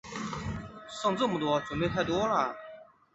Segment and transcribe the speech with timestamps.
[0.89, 2.55] 剩这么多，準备太多啦